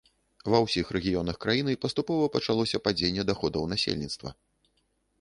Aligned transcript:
Ва 0.53 0.59
ўсіх 0.63 0.89
рэгіёнах 0.97 1.37
краіны 1.45 1.77
паступова 1.85 2.33
пачалося 2.39 2.83
падзенне 2.89 3.29
даходаў 3.31 3.73
насельніцтва. 3.75 4.39